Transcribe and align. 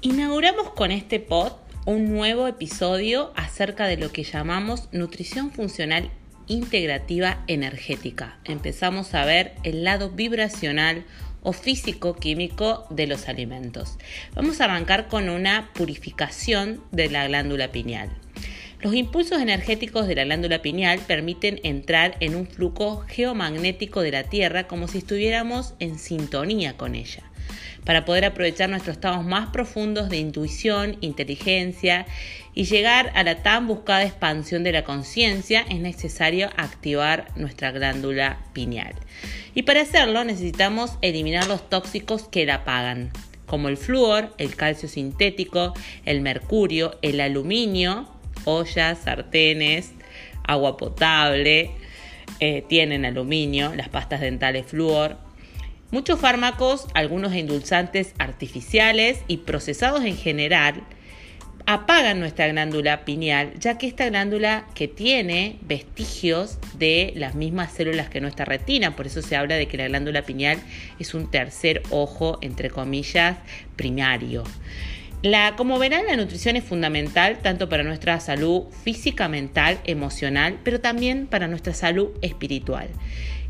Inauguramos 0.00 0.70
con 0.70 0.92
este 0.92 1.18
pod 1.18 1.54
un 1.84 2.08
nuevo 2.08 2.46
episodio 2.46 3.32
acerca 3.34 3.88
de 3.88 3.96
lo 3.96 4.12
que 4.12 4.22
llamamos 4.22 4.88
nutrición 4.92 5.50
funcional 5.50 6.12
integrativa 6.46 7.42
energética. 7.48 8.38
Empezamos 8.44 9.12
a 9.14 9.24
ver 9.24 9.54
el 9.64 9.82
lado 9.82 10.10
vibracional 10.10 11.04
o 11.42 11.52
físico-químico 11.52 12.86
de 12.90 13.08
los 13.08 13.28
alimentos. 13.28 13.98
Vamos 14.36 14.60
a 14.60 14.66
arrancar 14.66 15.08
con 15.08 15.28
una 15.28 15.70
purificación 15.74 16.80
de 16.92 17.10
la 17.10 17.26
glándula 17.26 17.72
pineal. 17.72 18.08
Los 18.80 18.94
impulsos 18.94 19.42
energéticos 19.42 20.06
de 20.06 20.14
la 20.14 20.22
glándula 20.22 20.62
pineal 20.62 21.00
permiten 21.08 21.58
entrar 21.64 22.16
en 22.20 22.36
un 22.36 22.46
flujo 22.46 23.00
geomagnético 23.08 24.02
de 24.02 24.12
la 24.12 24.22
Tierra 24.22 24.68
como 24.68 24.86
si 24.86 24.98
estuviéramos 24.98 25.74
en 25.80 25.98
sintonía 25.98 26.76
con 26.76 26.94
ella. 26.94 27.24
Para 27.84 28.04
poder 28.04 28.24
aprovechar 28.24 28.68
nuestros 28.68 28.96
estados 28.96 29.24
más 29.24 29.50
profundos 29.50 30.08
de 30.08 30.18
intuición, 30.18 30.96
inteligencia 31.00 32.06
y 32.54 32.64
llegar 32.64 33.12
a 33.14 33.22
la 33.22 33.42
tan 33.42 33.66
buscada 33.66 34.04
expansión 34.04 34.64
de 34.64 34.72
la 34.72 34.84
conciencia, 34.84 35.64
es 35.68 35.78
necesario 35.78 36.50
activar 36.56 37.28
nuestra 37.36 37.70
glándula 37.70 38.38
pineal. 38.52 38.94
Y 39.54 39.62
para 39.62 39.82
hacerlo 39.82 40.24
necesitamos 40.24 40.98
eliminar 41.00 41.46
los 41.46 41.68
tóxicos 41.70 42.28
que 42.28 42.46
la 42.46 42.56
apagan, 42.56 43.10
como 43.46 43.68
el 43.68 43.76
flúor, 43.76 44.34
el 44.38 44.54
calcio 44.56 44.88
sintético, 44.88 45.74
el 46.04 46.20
mercurio, 46.20 46.98
el 47.02 47.20
aluminio, 47.20 48.08
ollas, 48.44 48.98
sartenes, 49.04 49.92
agua 50.44 50.76
potable, 50.76 51.70
eh, 52.40 52.64
tienen 52.68 53.04
aluminio, 53.04 53.74
las 53.74 53.88
pastas 53.88 54.20
dentales 54.20 54.66
flúor. 54.66 55.16
Muchos 55.90 56.20
fármacos, 56.20 56.86
algunos 56.92 57.32
endulzantes 57.32 58.12
artificiales 58.18 59.20
y 59.26 59.38
procesados 59.38 60.04
en 60.04 60.18
general, 60.18 60.82
apagan 61.64 62.20
nuestra 62.20 62.46
glándula 62.48 63.06
pineal, 63.06 63.54
ya 63.58 63.78
que 63.78 63.86
esta 63.86 64.06
glándula 64.08 64.66
que 64.74 64.86
tiene 64.86 65.56
vestigios 65.62 66.58
de 66.78 67.12
las 67.16 67.34
mismas 67.34 67.72
células 67.72 68.10
que 68.10 68.20
nuestra 68.20 68.44
retina, 68.44 68.96
por 68.96 69.06
eso 69.06 69.22
se 69.22 69.34
habla 69.34 69.56
de 69.56 69.66
que 69.66 69.78
la 69.78 69.88
glándula 69.88 70.22
pineal 70.22 70.58
es 70.98 71.14
un 71.14 71.30
tercer 71.30 71.82
ojo, 71.88 72.38
entre 72.42 72.68
comillas, 72.68 73.38
primario. 73.76 74.44
La, 75.22 75.56
como 75.56 75.78
verán, 75.78 76.06
la 76.06 76.16
nutrición 76.16 76.56
es 76.56 76.64
fundamental 76.64 77.38
tanto 77.42 77.68
para 77.68 77.82
nuestra 77.82 78.20
salud 78.20 78.64
física, 78.84 79.28
mental, 79.28 79.78
emocional, 79.84 80.58
pero 80.64 80.80
también 80.80 81.26
para 81.26 81.48
nuestra 81.48 81.72
salud 81.72 82.10
espiritual. 82.22 82.88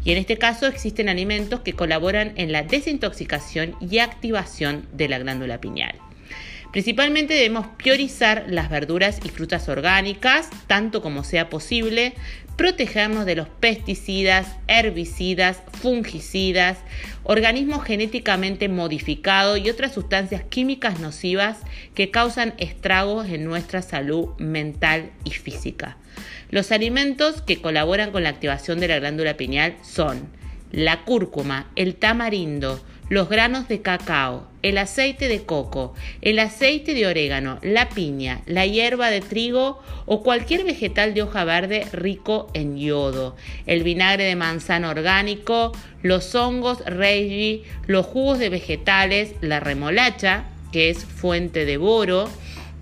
Y 0.08 0.12
en 0.12 0.16
este 0.16 0.38
caso 0.38 0.66
existen 0.66 1.10
alimentos 1.10 1.60
que 1.60 1.74
colaboran 1.74 2.32
en 2.36 2.50
la 2.50 2.62
desintoxicación 2.62 3.76
y 3.78 3.98
activación 3.98 4.86
de 4.94 5.06
la 5.06 5.18
glándula 5.18 5.60
pineal. 5.60 5.96
Principalmente 6.72 7.34
debemos 7.34 7.66
priorizar 7.76 8.46
las 8.48 8.70
verduras 8.70 9.20
y 9.22 9.28
frutas 9.28 9.68
orgánicas, 9.68 10.48
tanto 10.66 11.02
como 11.02 11.24
sea 11.24 11.50
posible, 11.50 12.14
protegernos 12.56 13.26
de 13.26 13.36
los 13.36 13.50
pesticidas, 13.50 14.56
herbicidas, 14.66 15.62
fungicidas, 15.74 16.78
organismos 17.22 17.84
genéticamente 17.84 18.70
modificados 18.70 19.58
y 19.58 19.68
otras 19.68 19.92
sustancias 19.92 20.42
químicas 20.48 21.00
nocivas 21.00 21.58
que 21.94 22.10
causan 22.10 22.54
estragos 22.56 23.28
en 23.28 23.44
nuestra 23.44 23.82
salud 23.82 24.30
mental 24.38 25.10
y 25.24 25.32
física. 25.32 25.98
Los 26.50 26.72
alimentos 26.72 27.42
que 27.42 27.60
colaboran 27.60 28.10
con 28.10 28.22
la 28.22 28.30
activación 28.30 28.80
de 28.80 28.88
la 28.88 28.98
glándula 28.98 29.36
pineal 29.36 29.76
son 29.82 30.28
la 30.72 31.04
cúrcuma, 31.04 31.70
el 31.76 31.94
tamarindo, 31.94 32.80
los 33.08 33.28
granos 33.28 33.68
de 33.68 33.80
cacao, 33.80 34.46
el 34.62 34.76
aceite 34.76 35.28
de 35.28 35.44
coco, 35.44 35.94
el 36.20 36.38
aceite 36.38 36.92
de 36.92 37.06
orégano, 37.06 37.58
la 37.62 37.88
piña, 37.88 38.42
la 38.46 38.66
hierba 38.66 39.08
de 39.10 39.20
trigo 39.20 39.82
o 40.04 40.22
cualquier 40.22 40.64
vegetal 40.64 41.14
de 41.14 41.22
hoja 41.22 41.44
verde 41.44 41.86
rico 41.92 42.50
en 42.52 42.78
yodo, 42.78 43.34
el 43.66 43.82
vinagre 43.82 44.24
de 44.24 44.36
manzana 44.36 44.90
orgánico, 44.90 45.72
los 46.02 46.34
hongos 46.34 46.84
reishi, 46.84 47.64
los 47.86 48.04
jugos 48.04 48.38
de 48.38 48.50
vegetales, 48.50 49.34
la 49.40 49.60
remolacha, 49.60 50.44
que 50.70 50.90
es 50.90 51.04
fuente 51.04 51.64
de 51.64 51.78
boro, 51.78 52.28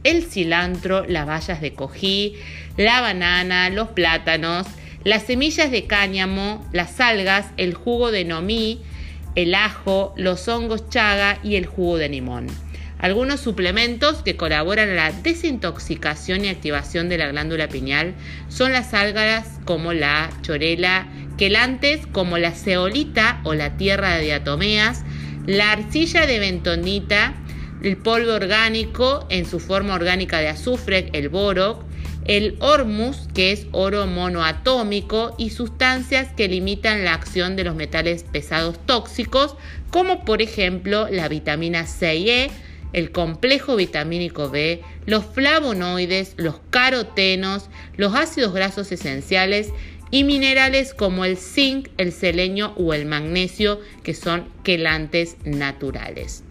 el 0.03 0.25
cilantro, 0.25 1.05
las 1.07 1.27
bayas 1.27 1.61
de 1.61 1.73
cojí, 1.73 2.37
la 2.77 3.01
banana, 3.01 3.71
los 3.71 3.89
plátanos, 3.89 4.67
las 5.05 5.23
semillas 5.25 5.71
de 5.71 5.87
cáñamo, 5.87 6.69
las 6.73 7.01
algas, 7.01 7.47
el 7.57 7.75
jugo 7.75 8.11
de 8.11 8.25
nomí, 8.25 8.83
el 9.35 9.55
ajo, 9.55 10.15
los 10.17 10.49
hongos 10.49 10.89
chaga 10.89 11.39
y 11.43 11.57
el 11.57 11.67
jugo 11.67 11.99
de 11.99 12.09
limón. 12.09 12.49
Algunos 12.99 13.41
suplementos 13.41 14.23
que 14.23 14.37
colaboran 14.37 14.89
a 14.89 14.95
la 14.95 15.13
desintoxicación 15.13 16.45
y 16.45 16.49
activación 16.49 17.11
de 17.11 17.19
la 17.19 17.29
glándula 17.29 17.69
pineal 17.69 18.15
son 18.49 18.73
las 18.73 18.95
algas 18.95 19.61
como 19.67 19.93
la 19.93 20.31
chorela, 20.41 21.07
quelantes 21.37 22.07
como 22.07 22.39
la 22.39 22.53
ceolita 22.53 23.41
o 23.45 23.53
la 23.53 23.77
tierra 23.77 24.17
de 24.17 24.25
diatomeas, 24.25 25.05
la 25.47 25.73
arcilla 25.73 26.27
de 26.27 26.39
bentonita, 26.39 27.35
el 27.83 27.99
polvo 27.99 28.33
orgánico 28.33 29.27
en 29.29 29.45
su 29.45 29.61
forma 29.61 29.95
orgánica 29.95 30.39
de 30.39 30.49
azufre, 30.49 31.11
el 31.13 31.29
boro, 31.29 31.85
el 32.27 32.57
hormus, 32.59 33.29
que 33.35 33.53
es 33.53 33.67
oro 33.73 34.07
monoatómico, 34.07 35.35
y 35.39 35.51
sustancias 35.51 36.33
que 36.37 36.49
limitan 36.49 37.05
la 37.05 37.15
acción 37.15 37.57
de 37.57 37.65
los 37.65 37.77
metales 37.77 38.25
pesados 38.25 38.79
tóxicos, 38.85 39.57
como 39.91 40.25
por 40.25 40.43
ejemplo 40.43 41.09
la 41.11 41.29
vitamina 41.29 41.87
C 41.87 42.17
y 42.17 42.31
E, 42.31 42.51
el 42.93 43.13
complejo 43.13 43.77
vitamínico 43.77 44.51
B, 44.51 44.83
los 45.07 45.25
flavonoides, 45.25 46.35
los 46.37 46.57
carotenos, 46.71 47.69
los 47.97 48.15
ácidos 48.15 48.53
grasos 48.55 48.91
esenciales 48.91 49.71
y 50.11 50.25
minerales 50.25 50.95
como 50.95 51.25
el 51.25 51.37
zinc, 51.37 51.89
el 51.99 52.13
selenio 52.13 52.73
o 52.77 52.95
el 52.95 53.07
magnesio, 53.07 53.81
que 54.03 54.15
son 54.15 54.49
quelantes 54.63 55.37
naturales. 55.45 56.43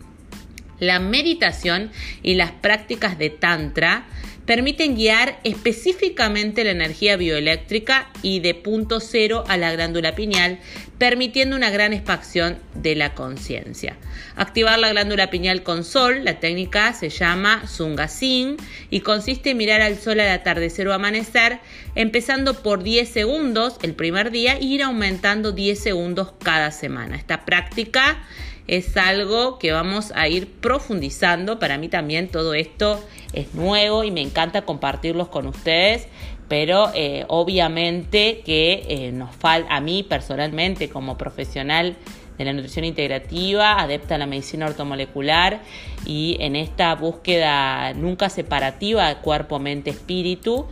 La 0.80 1.00
meditación 1.00 1.92
y 2.22 2.36
las 2.36 2.52
prácticas 2.52 3.18
de 3.18 3.30
Tantra 3.30 4.06
permiten 4.46 4.96
guiar 4.96 5.40
específicamente 5.44 6.64
la 6.64 6.72
energía 6.72 7.18
bioeléctrica 7.18 8.10
y 8.22 8.40
de 8.40 8.54
punto 8.54 9.00
cero 9.00 9.44
a 9.48 9.58
la 9.58 9.72
glándula 9.74 10.16
pineal, 10.16 10.60
permitiendo 10.98 11.56
una 11.56 11.72
gran 11.72 11.94
expansión 11.94 12.58
de 12.76 12.96
la 12.96 13.14
conciencia. 13.14 13.98
Activar 14.36 14.80
la 14.80 14.92
glándula 14.92 15.30
pineal 15.30 15.64
con 15.64 15.84
sol, 15.84 16.24
la 16.24 16.40
técnica 16.40 16.94
se 16.94 17.10
llama 17.10 17.68
Sungasin 17.68 18.58
y 18.90 19.02
consiste 19.02 19.52
en 19.52 19.58
mirar 19.58 19.82
al 19.82 19.98
sol 19.98 20.20
al 20.20 20.30
atardecer 20.30 20.88
o 20.88 20.94
amanecer, 20.94 21.60
empezando 21.96 22.62
por 22.62 22.84
10 22.84 23.10
segundos 23.10 23.78
el 23.82 23.94
primer 23.94 24.32
día 24.32 24.54
e 24.54 24.64
ir 24.64 24.84
aumentando 24.84 25.52
10 25.52 25.80
segundos 25.80 26.34
cada 26.44 26.72
semana. 26.72 27.16
Esta 27.16 27.46
práctica 27.46 28.26
es 28.68 28.98
algo 28.98 29.60
que 29.60 29.72
vamos 29.72 30.12
a 30.16 30.28
ir 30.28 30.48
profundizando. 30.48 31.60
Para 31.60 31.78
mí 31.78 31.88
también 31.88 32.28
todo 32.30 32.54
esto 32.54 33.04
es 33.34 33.54
nuevo 33.54 34.04
y 34.04 34.12
me 34.12 34.22
encanta 34.22 34.64
compartirlos 34.64 35.28
con 35.28 35.48
ustedes, 35.48 36.08
pero 36.48 36.92
eh, 36.94 37.26
obviamente 37.28 38.42
que 38.46 38.86
eh, 38.88 39.12
nos 39.12 39.36
falta, 39.36 39.76
a 39.76 39.82
mí 39.82 40.04
personalmente 40.04 40.90
como 40.90 41.18
profesional 41.18 41.96
de 42.38 42.46
la 42.46 42.54
nutrición 42.54 42.86
integrativa, 42.86 43.80
adepta 43.80 44.16
a 44.16 44.18
la 44.18 44.26
medicina 44.26 44.66
ortomolecular 44.66 45.62
y 46.06 46.38
en 46.42 46.56
esta 46.56 46.94
búsqueda 46.96 47.94
nunca 47.94 48.30
separativa 48.30 49.08
de 49.08 49.16
cuerpo, 49.18 49.60
mente, 49.60 49.92
espíritu, 49.92 50.66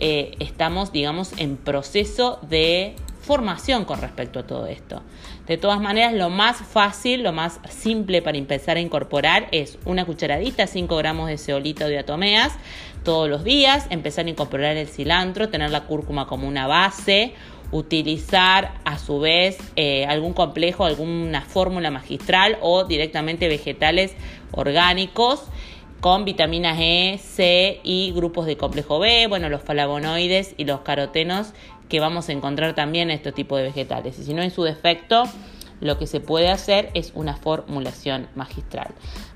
eh, 0.00 0.36
estamos, 0.38 0.92
digamos, 0.92 1.32
en 1.38 1.56
proceso 1.56 2.38
de 2.48 2.94
formación 3.28 3.84
con 3.84 4.00
respecto 4.00 4.38
a 4.38 4.46
todo 4.46 4.66
esto. 4.66 5.02
De 5.46 5.58
todas 5.58 5.82
maneras, 5.82 6.14
lo 6.14 6.30
más 6.30 6.56
fácil, 6.56 7.22
lo 7.22 7.34
más 7.34 7.60
simple 7.68 8.22
para 8.22 8.38
empezar 8.38 8.78
a 8.78 8.80
incorporar 8.80 9.48
es 9.52 9.78
una 9.84 10.06
cucharadita, 10.06 10.66
5 10.66 10.96
gramos 10.96 11.28
de 11.28 11.36
ceolito 11.36 11.86
de 11.86 11.98
atomeas 11.98 12.54
todos 13.04 13.28
los 13.28 13.44
días, 13.44 13.86
empezar 13.90 14.24
a 14.24 14.30
incorporar 14.30 14.78
el 14.78 14.88
cilantro, 14.88 15.50
tener 15.50 15.70
la 15.70 15.84
cúrcuma 15.84 16.26
como 16.26 16.48
una 16.48 16.66
base, 16.66 17.34
utilizar 17.70 18.72
a 18.86 18.98
su 18.98 19.20
vez 19.20 19.58
eh, 19.76 20.06
algún 20.06 20.32
complejo, 20.32 20.86
alguna 20.86 21.42
fórmula 21.42 21.90
magistral 21.90 22.56
o 22.62 22.84
directamente 22.84 23.46
vegetales 23.46 24.14
orgánicos 24.52 25.42
con 26.00 26.24
vitaminas 26.24 26.78
E, 26.80 27.18
C 27.22 27.80
y 27.82 28.12
grupos 28.12 28.46
de 28.46 28.56
complejo 28.56 28.98
B, 28.98 29.26
bueno, 29.28 29.48
los 29.48 29.62
flavonoides 29.62 30.54
y 30.56 30.64
los 30.64 30.80
carotenos 30.80 31.52
que 31.88 32.00
vamos 32.00 32.28
a 32.28 32.32
encontrar 32.32 32.74
también 32.74 33.10
en 33.10 33.16
este 33.16 33.32
tipo 33.32 33.56
de 33.56 33.64
vegetales. 33.64 34.18
Y 34.18 34.24
si 34.24 34.34
no 34.34 34.42
en 34.42 34.50
su 34.50 34.62
defecto, 34.62 35.24
lo 35.80 35.98
que 35.98 36.06
se 36.06 36.20
puede 36.20 36.50
hacer 36.50 36.90
es 36.94 37.12
una 37.14 37.36
formulación 37.36 38.28
magistral. 38.34 38.88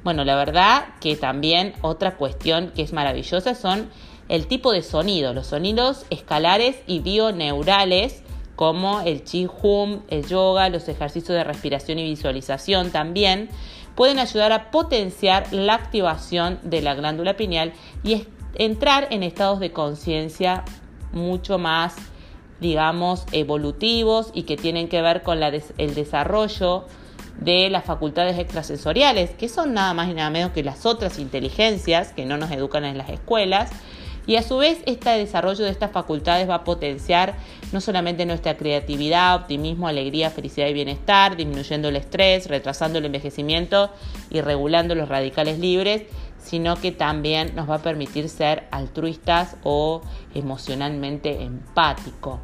Bueno, 0.05 0.25
la 0.25 0.37
verdad 0.37 0.87
que 1.01 1.17
también 1.17 1.75
otra 1.83 2.17
cuestión 2.17 2.73
que 2.75 2.83
es 2.83 2.93
maravillosa 2.93 3.55
son 3.55 3.89
el 4.29 4.47
tipo 4.47 4.73
de 4.73 4.83
sonido, 4.83 5.35
los 5.35 5.49
sonidos 5.49 6.05
escalares 6.11 6.77
y 6.87 7.01
bioneurales 7.01 8.23
como 8.57 9.01
el 9.01 9.25
chi 9.25 9.49
hum, 9.63 10.03
el 10.09 10.27
yoga, 10.27 10.69
los 10.69 10.89
ejercicios 10.89 11.37
de 11.37 11.45
respiración 11.45 11.99
y 11.99 12.05
visualización 12.05 12.91
también 12.91 13.49
pueden 13.95 14.19
ayudar 14.19 14.53
a 14.53 14.71
potenciar 14.71 15.53
la 15.53 15.75
activación 15.75 16.59
de 16.63 16.83
la 16.83 16.95
glándula 16.95 17.37
pineal 17.37 17.73
y 18.03 18.27
entrar 18.55 19.09
en 19.11 19.23
estados 19.23 19.61
de 19.61 19.73
conciencia 19.73 20.65
mucho 21.13 21.59
más, 21.59 21.97
digamos, 22.61 23.25
evolutivos 23.33 24.31
y 24.35 24.45
que 24.45 24.57
tienen 24.57 24.89
que 24.89 25.03
ver 25.03 25.23
con 25.23 25.43
el 25.43 25.95
desarrollo 25.95 26.87
de 27.39 27.71
las 27.71 27.85
facultades 27.85 28.39
extrasensoriales, 28.39 29.31
que 29.31 29.49
son 29.49 29.75
nada 29.75 29.95
más 29.95 30.09
y 30.09 30.15
nada 30.15 30.31
menos 30.31 30.53
que 30.53 30.63
las 30.63 30.87
otras 30.87 31.19
inteligencias 31.19 32.13
que 32.13 32.25
no 32.25 32.37
nos 32.37 32.51
educan 32.51 32.85
en 32.85 32.99
las 32.99 33.09
escuelas. 33.09 33.71
Y 34.27 34.37
a 34.37 34.43
su 34.43 34.59
vez, 34.59 34.79
este 34.87 35.11
desarrollo 35.11 35.65
de 35.65 35.71
estas 35.71 35.91
facultades 35.91 36.49
va 36.49 36.57
a 36.57 36.65
potenciar 36.65 37.35
no 37.73 37.81
solamente 37.81 38.25
nuestra 38.25 38.57
creatividad, 38.57 39.35
optimismo, 39.35 39.89
alegría, 39.89 40.31
felicidad 40.31 40.69
y 40.69 40.75
bienestar, 40.75 41.37
disminuyendo 41.37 41.89
el 41.89 41.97
estrés, 41.97 42.47
retrasando 42.47 42.99
el 42.99 43.07
envejecimiento 43.07 43.91
y 44.31 44.41
regulando 44.41 44.95
los 44.95 45.09
radicales 45.09 45.59
libres, 45.59 46.03
sino 46.39 46.77
que 46.77 46.93
también 46.93 47.55
nos 47.57 47.69
va 47.69 47.77
a 47.77 47.83
permitir 47.83 48.29
ser 48.29 48.69
altruistas 48.71 49.57
o 49.65 50.03
emocionalmente 50.35 51.43
empáticos. 51.43 52.39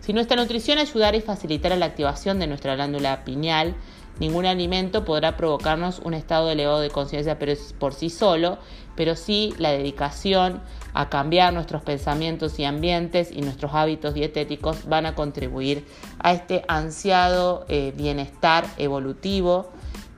Si 0.00 0.12
nuestra 0.12 0.36
nutrición 0.36 0.78
ayudar 0.78 1.14
y 1.14 1.20
facilitar 1.20 1.76
la 1.78 1.86
activación 1.86 2.40
de 2.40 2.48
nuestra 2.48 2.74
glándula 2.74 3.24
pineal, 3.24 3.76
Ningún 4.20 4.46
alimento 4.46 5.04
podrá 5.04 5.36
provocarnos 5.36 6.00
un 6.00 6.14
estado 6.14 6.50
elevado 6.50 6.80
de 6.80 6.90
conciencia 6.90 7.38
por 7.78 7.94
sí 7.94 8.10
solo, 8.10 8.58
pero 8.94 9.16
sí 9.16 9.54
la 9.58 9.70
dedicación 9.70 10.60
a 10.94 11.08
cambiar 11.08 11.54
nuestros 11.54 11.82
pensamientos 11.82 12.58
y 12.58 12.64
ambientes 12.64 13.30
y 13.32 13.40
nuestros 13.40 13.72
hábitos 13.74 14.14
dietéticos 14.14 14.86
van 14.86 15.06
a 15.06 15.14
contribuir 15.14 15.86
a 16.18 16.32
este 16.32 16.62
ansiado 16.68 17.64
eh, 17.68 17.92
bienestar 17.96 18.66
evolutivo 18.76 19.70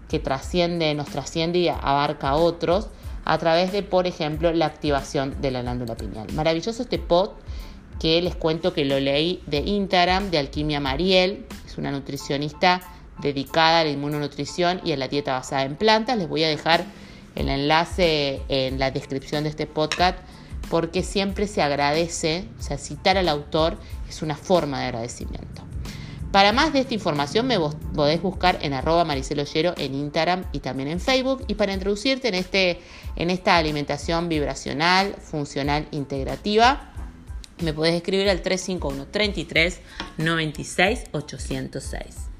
que 0.09 0.19
trasciende, 0.19 0.93
nos 0.95 1.09
trasciende 1.09 1.61
y 1.61 1.69
abarca 1.69 2.31
a 2.31 2.37
otros 2.37 2.89
a 3.25 3.39
través 3.39 3.73
de, 3.73 3.83
por 3.83 4.07
ejemplo, 4.07 4.53
la 4.53 4.67
activación 4.67 5.41
de 5.41 5.51
la 5.51 5.63
glándula 5.63 5.97
pineal. 5.97 6.27
Maravilloso 6.35 6.83
este 6.83 6.99
pot 6.99 7.35
que 7.99 8.21
les 8.21 8.35
cuento 8.35 8.75
que 8.75 8.85
lo 8.85 8.99
leí 8.99 9.41
de 9.47 9.59
Instagram 9.59 10.31
de 10.31 10.39
Alquimia 10.39 10.81
Mariel, 10.81 11.47
es 11.65 11.79
una 11.79 11.91
nutricionista 11.91 12.83
dedicada 13.21 13.81
a 13.81 13.85
la 13.85 13.91
inmunonutrición 13.91 14.81
y 14.85 14.93
a 14.93 14.97
la 14.97 15.09
dieta 15.09 15.33
basada 15.33 15.63
en 15.63 15.77
plantas. 15.77 16.19
Les 16.19 16.29
voy 16.29 16.45
a 16.45 16.49
dejar 16.49 16.85
el 17.35 17.49
enlace 17.49 18.43
en 18.49 18.79
la 18.79 18.91
descripción 18.91 19.45
de 19.45 19.51
este 19.51 19.67
podcast 19.67 20.19
porque 20.71 21.03
siempre 21.03 21.47
se 21.47 21.63
agradece, 21.63 22.49
o 22.59 22.63
sea, 22.63 22.79
citar 22.79 23.17
al 23.19 23.29
autor 23.29 23.77
es 24.09 24.23
una 24.23 24.37
forma 24.37 24.81
de 24.81 24.87
agradecimiento. 24.87 25.63
Para 26.35 26.53
más 26.53 26.73
de 26.73 26.81
esta 26.81 26.95
información 26.95 27.47
me 27.47 27.61
podés 27.95 28.21
buscar 28.21 28.59
en 28.61 28.73
arroba 28.73 29.05
mariceloyero 29.05 29.75
en 29.77 29.95
Instagram 29.95 30.45
y 30.51 30.59
también 30.59 30.89
en 30.89 30.99
Facebook. 30.99 31.45
Y 31.47 31.55
para 31.55 31.73
introducirte 31.73 32.27
en, 32.27 32.35
este, 32.35 32.81
en 33.15 33.31
esta 33.31 33.57
alimentación 33.57 34.29
vibracional, 34.29 35.15
funcional, 35.15 35.87
integrativa, 35.93 36.93
me 37.61 37.73
podés 37.73 37.95
escribir 37.95 38.29
al 38.29 38.43
351 38.43 39.07
33 39.13 39.81
96 40.19 41.05
806. 41.13 42.34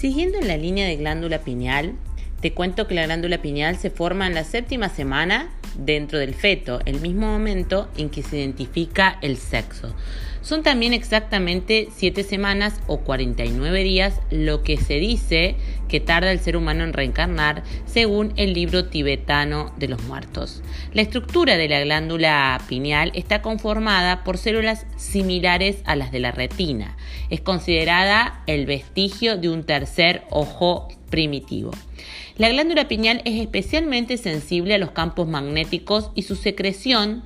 Siguiendo 0.00 0.38
en 0.38 0.48
la 0.48 0.56
línea 0.56 0.86
de 0.86 0.96
glándula 0.96 1.40
pineal, 1.40 1.92
te 2.40 2.54
cuento 2.54 2.86
que 2.86 2.94
la 2.94 3.04
glándula 3.04 3.42
pineal 3.42 3.76
se 3.76 3.90
forma 3.90 4.26
en 4.26 4.32
la 4.32 4.44
séptima 4.44 4.88
semana 4.88 5.50
dentro 5.76 6.18
del 6.18 6.32
feto, 6.32 6.80
el 6.86 7.02
mismo 7.02 7.26
momento 7.26 7.90
en 7.98 8.08
que 8.08 8.22
se 8.22 8.38
identifica 8.38 9.18
el 9.20 9.36
sexo. 9.36 9.94
Son 10.42 10.62
también 10.62 10.94
exactamente 10.94 11.88
7 11.94 12.22
semanas 12.24 12.80
o 12.86 13.00
49 13.00 13.82
días 13.82 14.20
lo 14.30 14.62
que 14.62 14.78
se 14.78 14.94
dice 14.94 15.56
que 15.88 16.00
tarda 16.00 16.32
el 16.32 16.40
ser 16.40 16.56
humano 16.56 16.82
en 16.84 16.94
reencarnar 16.94 17.62
según 17.84 18.32
el 18.36 18.54
libro 18.54 18.86
tibetano 18.86 19.74
de 19.76 19.88
los 19.88 20.02
muertos. 20.04 20.62
La 20.94 21.02
estructura 21.02 21.58
de 21.58 21.68
la 21.68 21.80
glándula 21.80 22.58
pineal 22.68 23.12
está 23.14 23.42
conformada 23.42 24.24
por 24.24 24.38
células 24.38 24.86
similares 24.96 25.82
a 25.84 25.94
las 25.94 26.10
de 26.10 26.20
la 26.20 26.32
retina. 26.32 26.96
Es 27.28 27.42
considerada 27.42 28.42
el 28.46 28.64
vestigio 28.64 29.36
de 29.36 29.50
un 29.50 29.64
tercer 29.64 30.22
ojo 30.30 30.88
primitivo. 31.10 31.72
La 32.38 32.48
glándula 32.48 32.88
pineal 32.88 33.20
es 33.26 33.38
especialmente 33.38 34.16
sensible 34.16 34.74
a 34.74 34.78
los 34.78 34.92
campos 34.92 35.28
magnéticos 35.28 36.10
y 36.14 36.22
su 36.22 36.34
secreción 36.34 37.24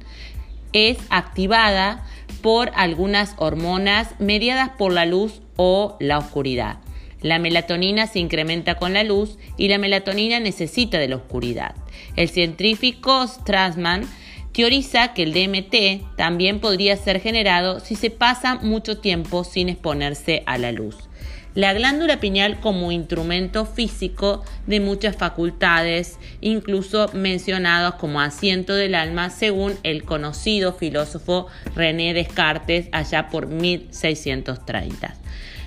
es 0.73 0.99
activada 1.09 2.05
por 2.45 2.71
algunas 2.75 3.33
hormonas 3.39 4.11
mediadas 4.19 4.69
por 4.77 4.93
la 4.93 5.07
luz 5.07 5.41
o 5.57 5.97
la 5.99 6.19
oscuridad. 6.19 6.77
La 7.23 7.39
melatonina 7.39 8.07
se 8.07 8.19
incrementa 8.19 8.75
con 8.75 8.93
la 8.93 9.03
luz 9.03 9.39
y 9.57 9.69
la 9.69 9.79
melatonina 9.79 10.41
necesita 10.41 10.99
de 10.99 11.09
la 11.09 11.17
oscuridad. 11.17 11.75
El 12.17 12.29
científico 12.29 13.27
Strassman 13.27 14.07
teoriza 14.53 15.15
que 15.15 15.23
el 15.23 15.33
DMT 15.33 16.17
también 16.19 16.61
podría 16.61 16.99
ser 16.99 17.19
generado 17.23 17.81
si 17.81 17.97
se 17.97 18.11
pasa 18.11 18.57
mucho 18.57 18.99
tiempo 18.99 19.43
sin 19.45 19.71
exponerse 19.71 20.43
a 20.45 20.59
la 20.59 20.71
luz 20.71 21.09
la 21.55 21.73
glándula 21.73 22.21
pineal 22.21 22.61
como 22.61 22.93
instrumento 22.93 23.65
físico 23.65 24.45
de 24.67 24.81
muchas 24.81 25.17
facultades, 25.17 26.19
incluso 26.41 27.11
mencionados 27.13 27.95
como 27.95 28.21
asiento 28.21 28.75
del 28.75 28.95
alma, 28.95 29.31
según 29.31 29.75
el 29.83 30.05
conocido 30.05 30.73
filósofo 30.73 31.47
René 31.77 32.13
Descartes 32.13 32.89
allá 32.93 33.29
por 33.29 33.47
1630. 33.47 35.15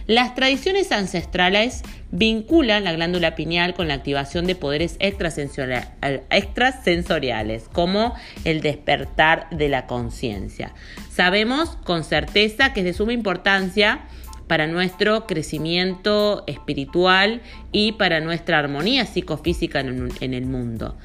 Las 0.07 0.35
tradiciones 0.35 0.91
ancestrales 0.93 1.81
vinculan 2.11 2.85
la 2.85 2.93
glándula 2.93 3.35
pineal 3.35 3.73
con 3.73 3.89
la 3.89 3.95
activación 3.95 4.47
de 4.47 4.55
poderes 4.55 4.95
extrasensoriales, 4.99 7.65
como 7.73 8.15
el 8.45 8.61
despertar 8.61 9.49
de 9.49 9.67
la 9.67 9.85
conciencia. 9.85 10.73
Sabemos 11.13 11.71
con 11.83 12.05
certeza 12.05 12.71
que 12.71 12.79
es 12.79 12.85
de 12.85 12.93
suma 12.93 13.11
importancia 13.11 14.07
para 14.47 14.67
nuestro 14.67 15.27
crecimiento 15.27 16.44
espiritual 16.47 17.41
y 17.71 17.94
para 17.94 18.21
nuestra 18.21 18.59
armonía 18.59 19.05
psicofísica 19.05 19.81
en, 19.81 20.33
el 20.33 20.45
mundo. 20.45 20.97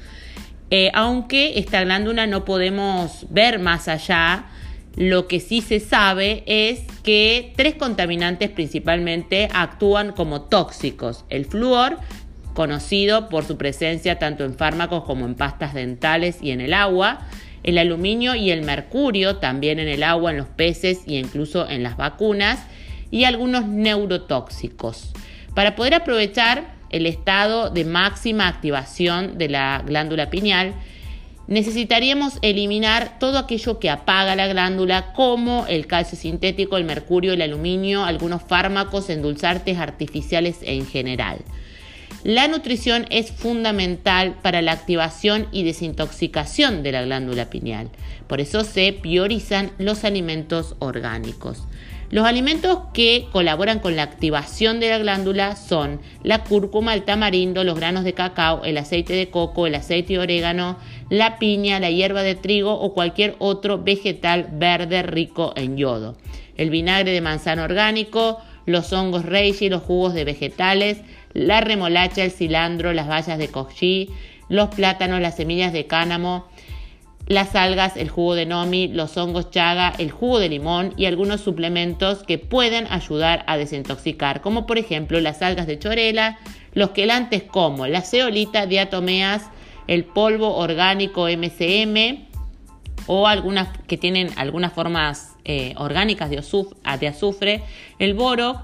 Eh, 0.71 0.89
aunque 0.93 1.59
esta 1.59 1.83
glándula 1.83 2.25
no 2.25 2.45
podemos 2.45 3.27
ver 3.29 3.59
más 3.59 3.87
allá, 3.87 4.45
lo 4.95 5.27
que 5.27 5.39
sí 5.39 5.61
se 5.61 5.79
sabe 5.79 6.43
es 6.45 6.81
que 7.03 7.53
tres 7.55 7.75
contaminantes 7.75 8.49
principalmente 8.49 9.49
actúan 9.53 10.13
como 10.13 10.43
tóxicos. 10.43 11.25
El 11.29 11.45
flúor, 11.45 11.97
conocido 12.53 13.27
por 13.29 13.43
su 13.43 13.57
presencia 13.57 14.19
tanto 14.19 14.45
en 14.45 14.55
fármacos 14.55 15.03
como 15.03 15.25
en 15.25 15.35
pastas 15.35 15.73
dentales 15.73 16.37
y 16.41 16.51
en 16.51 16.61
el 16.61 16.73
agua, 16.73 17.27
el 17.63 17.77
aluminio 17.77 18.35
y 18.35 18.51
el 18.51 18.61
mercurio, 18.61 19.37
también 19.37 19.79
en 19.79 19.87
el 19.87 20.03
agua, 20.03 20.31
en 20.31 20.37
los 20.37 20.47
peces 20.47 20.99
e 21.07 21.15
incluso 21.15 21.67
en 21.67 21.81
las 21.81 21.97
vacunas, 21.97 22.59
y 23.13 23.25
algunos 23.25 23.67
neurotóxicos. 23.67 25.11
Para 25.53 25.75
poder 25.75 25.93
aprovechar 25.93 26.73
el 26.89 27.05
estado 27.05 27.69
de 27.69 27.85
máxima 27.85 28.47
activación 28.47 29.37
de 29.37 29.49
la 29.49 29.83
glándula 29.85 30.31
pineal, 30.31 30.73
necesitaríamos 31.45 32.39
eliminar 32.41 33.19
todo 33.19 33.37
aquello 33.37 33.77
que 33.77 33.91
apaga 33.91 34.35
la 34.35 34.47
glándula, 34.47 35.13
como 35.13 35.67
el 35.67 35.85
calcio 35.85 36.17
sintético, 36.17 36.75
el 36.75 36.85
mercurio, 36.85 37.33
el 37.33 37.43
aluminio, 37.43 38.03
algunos 38.03 38.41
fármacos, 38.41 39.11
endulzantes 39.11 39.77
artificiales 39.77 40.57
en 40.63 40.87
general. 40.87 41.37
La 42.23 42.47
nutrición 42.47 43.05
es 43.11 43.31
fundamental 43.31 44.39
para 44.41 44.63
la 44.63 44.71
activación 44.71 45.47
y 45.51 45.61
desintoxicación 45.63 46.81
de 46.81 46.93
la 46.93 47.03
glándula 47.03 47.51
pineal. 47.51 47.91
Por 48.25 48.41
eso 48.41 48.63
se 48.63 48.91
priorizan 48.91 49.71
los 49.77 50.03
alimentos 50.03 50.75
orgánicos. 50.79 51.67
Los 52.13 52.27
alimentos 52.27 52.77
que 52.93 53.25
colaboran 53.31 53.79
con 53.79 53.95
la 53.95 54.03
activación 54.03 54.79
de 54.79 54.87
la 54.87 54.99
glándula 54.99 55.55
son 55.55 55.99
la 56.21 56.43
cúrcuma, 56.43 56.93
el 56.93 57.01
tamarindo, 57.01 57.63
los 57.63 57.75
granos 57.75 58.03
de 58.03 58.13
cacao, 58.13 58.63
el 58.65 58.77
aceite 58.77 59.13
de 59.13 59.31
coco, 59.31 59.65
el 59.65 59.73
aceite 59.73 60.13
de 60.13 60.19
orégano, 60.19 60.77
la 61.09 61.39
piña, 61.39 61.79
la 61.79 61.89
hierba 61.89 62.21
de 62.21 62.35
trigo 62.35 62.79
o 62.79 62.93
cualquier 62.93 63.35
otro 63.39 63.79
vegetal 63.79 64.47
verde 64.51 65.01
rico 65.01 65.53
en 65.55 65.75
yodo. 65.75 66.15
El 66.55 66.69
vinagre 66.69 67.13
de 67.13 67.21
manzana 67.21 67.63
orgánico, 67.63 68.39
los 68.67 68.93
hongos 68.93 69.25
reishi, 69.25 69.69
los 69.69 69.81
jugos 69.81 70.13
de 70.13 70.23
vegetales, 70.23 71.01
la 71.33 71.61
remolacha, 71.61 72.23
el 72.23 72.29
cilantro, 72.29 72.93
las 72.93 73.07
bayas 73.07 73.39
de 73.39 73.47
cochí, 73.47 74.11
los 74.49 74.69
plátanos, 74.69 75.19
las 75.19 75.37
semillas 75.37 75.73
de 75.73 75.87
cánamo, 75.87 76.45
las 77.27 77.55
algas, 77.55 77.95
el 77.95 78.09
jugo 78.09 78.35
de 78.35 78.45
nomi, 78.45 78.87
los 78.87 79.15
hongos 79.17 79.49
chaga, 79.49 79.93
el 79.97 80.11
jugo 80.11 80.39
de 80.39 80.49
limón 80.49 80.93
y 80.97 81.05
algunos 81.05 81.41
suplementos 81.41 82.23
que 82.23 82.37
pueden 82.37 82.87
ayudar 82.87 83.43
a 83.47 83.57
desintoxicar, 83.57 84.41
como 84.41 84.65
por 84.65 84.77
ejemplo 84.77 85.19
las 85.21 85.41
algas 85.41 85.67
de 85.67 85.79
chorela, 85.79 86.37
los 86.73 86.89
quelantes 86.89 87.43
como 87.43 87.87
la 87.87 88.01
ceolita, 88.01 88.65
diatomeas, 88.65 89.49
el 89.87 90.05
polvo 90.05 90.55
orgánico 90.57 91.27
MCM, 91.27 92.27
o 93.07 93.27
algunas 93.27 93.77
que 93.87 93.97
tienen 93.97 94.29
algunas 94.37 94.73
formas 94.73 95.35
eh, 95.45 95.73
orgánicas 95.77 96.29
de, 96.29 96.41
de 96.99 97.07
azufre, 97.07 97.63
el 97.99 98.13
boro, 98.13 98.61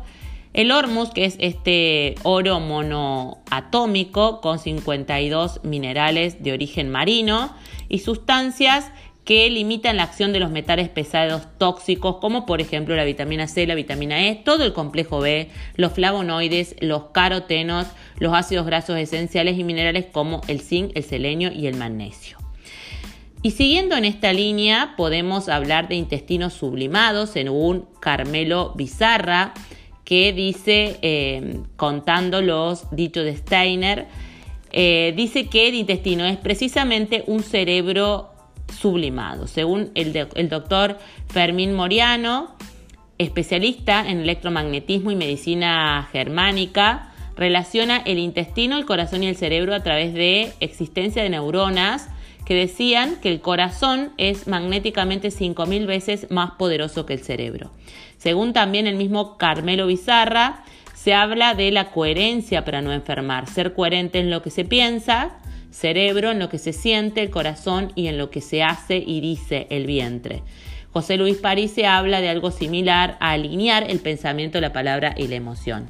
el 0.53 0.71
hormus, 0.71 1.11
que 1.11 1.25
es 1.25 1.35
este 1.39 2.15
oro 2.23 2.59
monoatómico 2.59 4.41
con 4.41 4.59
52 4.59 5.61
minerales 5.63 6.43
de 6.43 6.53
origen 6.53 6.89
marino 6.89 7.53
y 7.87 7.99
sustancias 7.99 8.91
que 9.29 9.47
limitan 9.51 9.97
la 9.97 10.03
acción 10.03 10.33
de 10.33 10.39
los 10.39 10.49
metales 10.49 10.89
pesados 10.89 11.43
tóxicos, 11.59 12.15
como 12.15 12.47
por 12.47 12.61
ejemplo 12.61 12.95
la 12.95 13.03
vitamina 13.03 13.47
C, 13.47 13.67
la 13.67 13.75
vitamina 13.75 14.25
E, 14.25 14.33
todo 14.33 14.63
el 14.63 14.73
complejo 14.73 15.19
B, 15.19 15.51
los 15.75 15.91
flavonoides, 15.91 16.75
los 16.79 17.09
carotenos, 17.13 17.85
los 18.17 18.33
ácidos 18.33 18.65
grasos 18.65 18.97
esenciales 18.97 19.59
y 19.59 19.63
minerales 19.63 20.07
como 20.11 20.41
el 20.47 20.61
zinc, 20.61 20.93
el 20.95 21.03
selenio 21.03 21.51
y 21.51 21.67
el 21.67 21.75
magnesio. 21.75 22.39
Y 23.43 23.51
siguiendo 23.51 23.95
en 23.95 24.05
esta 24.05 24.33
línea, 24.33 24.95
podemos 24.97 25.47
hablar 25.47 25.87
de 25.87 25.95
intestinos 25.95 26.53
sublimados 26.53 27.29
según 27.29 27.85
Carmelo 28.01 28.73
Bizarra, 28.75 29.53
que 30.09 30.33
dice, 30.33 30.97
eh, 31.03 31.59
contando 31.75 32.41
los 32.41 32.89
dichos 32.89 33.23
de 33.25 33.37
Steiner, 33.37 34.07
eh, 34.71 35.13
dice 35.15 35.45
que 35.45 35.67
el 35.67 35.75
intestino 35.75 36.25
es 36.25 36.37
precisamente 36.37 37.23
un 37.27 37.43
cerebro 37.43 38.31
sublimado. 38.75 39.45
Según 39.45 39.91
el, 39.93 40.27
el 40.33 40.49
doctor 40.49 40.97
Fermín 41.27 41.75
Moriano, 41.75 42.55
especialista 43.19 44.09
en 44.09 44.21
electromagnetismo 44.21 45.11
y 45.11 45.15
medicina 45.15 46.09
germánica, 46.11 47.13
relaciona 47.35 47.97
el 47.97 48.17
intestino, 48.17 48.77
el 48.77 48.85
corazón 48.85 49.21
y 49.21 49.27
el 49.27 49.35
cerebro 49.35 49.75
a 49.75 49.83
través 49.83 50.15
de 50.15 50.53
existencia 50.59 51.21
de 51.21 51.29
neuronas 51.29 52.09
que 52.49 52.55
decían 52.55 53.17
que 53.21 53.29
el 53.29 53.41
corazón 53.41 54.11
es 54.17 54.47
magnéticamente 54.47 55.27
5.000 55.27 55.85
veces 55.85 56.31
más 56.31 56.53
poderoso 56.57 57.05
que 57.05 57.13
el 57.13 57.19
cerebro. 57.19 57.69
Según 58.17 58.53
también 58.53 58.87
el 58.87 58.95
mismo 58.95 59.37
Carmelo 59.37 59.85
Bizarra, 59.85 60.63
se 60.95 61.13
habla 61.13 61.53
de 61.53 61.69
la 61.69 61.91
coherencia 61.91 62.65
para 62.65 62.81
no 62.81 62.91
enfermar, 62.91 63.47
ser 63.47 63.75
coherente 63.75 64.17
en 64.17 64.31
lo 64.31 64.41
que 64.41 64.49
se 64.49 64.65
piensa, 64.65 65.37
cerebro, 65.69 66.31
en 66.31 66.39
lo 66.39 66.49
que 66.49 66.57
se 66.57 66.73
siente, 66.73 67.21
el 67.21 67.29
corazón 67.29 67.91
y 67.93 68.07
en 68.07 68.17
lo 68.17 68.31
que 68.31 68.41
se 68.41 68.63
hace 68.63 68.97
y 68.97 69.21
dice 69.21 69.67
el 69.69 69.85
vientre. 69.85 70.41
José 70.91 71.17
Luis 71.17 71.37
París 71.37 71.69
se 71.69 71.85
habla 71.85 72.19
de 72.19 72.29
algo 72.29 72.49
similar 72.49 73.15
a 73.19 73.33
alinear 73.33 73.87
el 73.91 73.99
pensamiento, 73.99 74.59
la 74.59 74.73
palabra 74.73 75.13
y 75.15 75.27
la 75.27 75.35
emoción. 75.35 75.85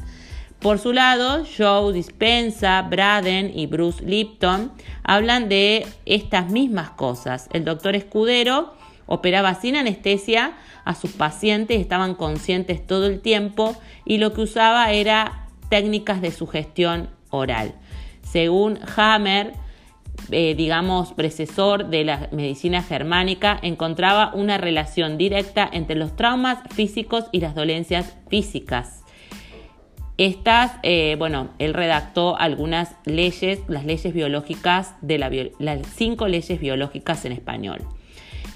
Por 0.60 0.78
su 0.78 0.92
lado, 0.92 1.46
Joe 1.58 1.94
Dispensa, 1.94 2.82
Braden 2.82 3.58
y 3.58 3.66
Bruce 3.66 4.04
Lipton 4.04 4.74
hablan 5.04 5.48
de 5.48 5.88
estas 6.06 6.52
mismas 6.52 6.90
cosas. 6.90 7.48
El 7.54 7.64
doctor 7.64 7.96
Escudero 7.96 8.74
operaba 9.06 9.56
sin 9.56 9.78
anestesia 9.78 10.58
a 10.84 10.96
sus 10.96 11.14
pacientes, 11.14 11.80
estaban 11.80 12.14
conscientes 12.14 12.86
todo 12.86 13.06
el 13.06 13.22
tiempo 13.22 13.78
y 14.04 14.18
lo 14.18 14.34
que 14.34 14.42
usaba 14.42 14.92
era 14.92 15.48
técnicas 15.70 16.22
de 16.22 16.32
sugestión 16.32 17.10
oral. 17.30 17.74
Según 18.22 18.80
Hammer, 18.98 19.54
eh, 20.30 20.56
digamos, 20.56 21.14
precesor 21.14 21.90
de 21.90 22.04
la 22.04 22.28
medicina 22.34 22.84
germánica, 22.84 23.58
encontraba 23.62 24.34
una 24.34 24.58
relación 24.58 25.18
directa 25.18 25.70
entre 25.72 25.96
los 25.96 26.18
traumas 26.18 26.60
físicos 26.74 27.26
y 27.32 27.40
las 27.40 27.56
dolencias 27.56 28.18
físicas. 28.30 29.04
Estas, 30.20 30.74
eh, 30.84 31.16
bueno, 31.18 31.52
él 31.60 31.74
redactó 31.74 32.38
algunas 32.38 32.94
leyes, 33.06 33.60
las 33.70 33.86
leyes 33.86 34.14
biológicas 34.14 34.96
de 35.00 35.18
la, 35.18 35.32
las 35.60 35.80
cinco 35.96 36.28
leyes 36.28 36.60
biológicas 36.60 37.24
en 37.24 37.32
español. 37.32 37.80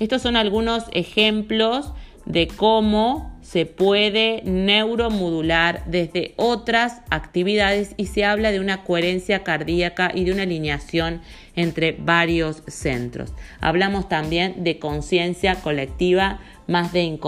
Estos 0.02 0.22
son 0.22 0.36
algunos 0.36 0.84
ejemplos 0.92 1.94
de 2.26 2.50
cómo 2.50 3.34
se 3.42 3.66
puede 3.66 4.42
neuromodular 4.44 5.86
desde 5.86 6.34
otras 6.36 7.02
actividades 7.10 7.94
y 7.96 8.08
se 8.08 8.26
habla 8.26 8.52
de 8.52 8.60
una 8.60 8.84
coherencia 8.84 9.44
cardíaca 9.44 10.12
y 10.14 10.26
de 10.26 10.34
una 10.34 10.44
alineación 10.44 11.22
entre 11.56 11.94
varios 11.94 12.64
centros. 12.68 13.32
Hablamos 13.62 14.10
también 14.10 14.66
de 14.66 14.80
conciencia 14.80 15.56
colectiva 15.56 16.42
más, 16.68 16.92
de 16.92 17.20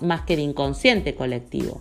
más 0.00 0.22
que 0.22 0.34
de 0.34 0.42
inconsciente 0.42 1.14
colectivo 1.14 1.80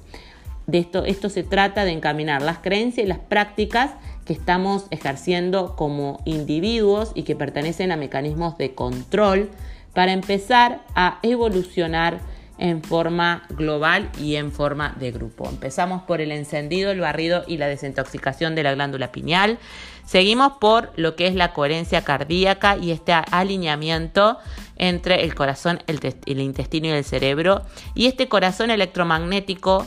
esto, 0.72 1.06
esto 1.06 1.30
se 1.30 1.44
trata 1.44 1.86
de 1.86 1.92
encaminar 1.92 2.42
las 2.42 2.58
creencias 2.58 3.06
y 3.06 3.08
las 3.08 3.20
prácticas 3.20 3.92
que 4.26 4.34
estamos 4.34 4.86
ejerciendo 4.92 5.76
como 5.78 6.22
individuos 6.26 7.12
y 7.16 7.24
que 7.24 7.36
pertenecen 7.36 7.94
a 7.94 7.98
mecanismos 7.98 8.58
de 8.58 8.76
control 8.76 9.50
para 9.94 10.12
empezar 10.12 10.82
a 10.94 11.20
evolucionar 11.24 12.20
en 12.60 12.84
forma 12.84 13.44
global 13.50 14.10
y 14.20 14.36
en 14.36 14.52
forma 14.52 14.96
de 15.00 15.12
grupo. 15.12 15.48
Empezamos 15.48 16.04
por 16.04 16.22
el 16.22 16.32
encendido, 16.32 16.92
el 16.92 17.00
barrido 17.00 17.44
y 17.48 17.58
la 17.58 17.68
desintoxicación 17.68 18.56
de 18.56 18.64
la 18.64 18.74
glándula 18.74 19.12
pineal. 19.12 19.60
Seguimos 20.06 20.54
por 20.60 20.92
lo 20.96 21.16
que 21.16 21.28
es 21.28 21.36
la 21.36 21.54
coherencia 21.54 22.04
cardíaca 22.04 22.78
y 22.78 22.92
este 22.92 23.14
alineamiento 23.14 24.38
entre 24.76 25.24
el 25.24 25.36
corazón, 25.36 25.80
el 25.88 26.40
intestino 26.40 26.88
y 26.88 26.92
el 26.92 27.04
cerebro. 27.04 27.62
Y 27.94 28.08
este 28.08 28.28
corazón 28.28 28.72
electromagnético 28.72 29.86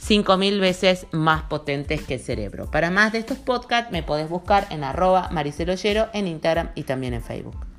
5.000 0.00 0.60
veces 0.60 1.06
más 1.12 1.42
potentes 1.42 2.02
que 2.02 2.14
el 2.14 2.20
cerebro. 2.20 2.70
Para 2.70 2.90
más 2.90 3.12
de 3.12 3.18
estos 3.18 3.38
podcasts 3.38 3.90
me 3.90 4.02
podés 4.02 4.28
buscar 4.28 4.66
en 4.70 4.84
arroba 4.84 5.28
mariceloyero 5.32 6.08
en 6.12 6.26
Instagram 6.26 6.70
y 6.74 6.82
también 6.82 7.14
en 7.14 7.22
Facebook. 7.22 7.73